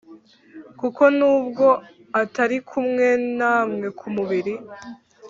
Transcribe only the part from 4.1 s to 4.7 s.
mubiri